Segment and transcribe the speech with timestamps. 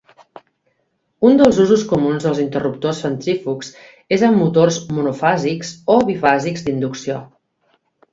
[1.27, 3.69] Un dels usos comuns dels interruptors centrífugs
[4.17, 7.21] és amb motors monofàsics o bifàsics d'inducció.